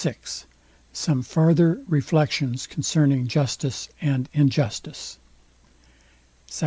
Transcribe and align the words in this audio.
VI 0.03 0.15
SOME 0.91 1.21
FARTHER 1.21 1.83
REFLECTIONS 1.87 2.65
CONCERNING 2.65 3.27
JUSTICE 3.27 3.87
AND 4.01 4.29
INJUSTICE 4.33 5.19
SECT. 6.47 6.59